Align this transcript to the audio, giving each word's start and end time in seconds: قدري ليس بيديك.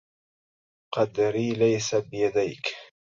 قدري 0.95 1.49
ليس 1.53 1.95
بيديك. 1.95 2.63